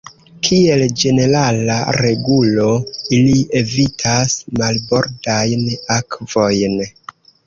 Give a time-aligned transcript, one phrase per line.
[0.45, 2.69] Kiel ĝenerala regulo,
[3.17, 5.63] ili evitas marbordajn
[5.97, 6.75] akvojn.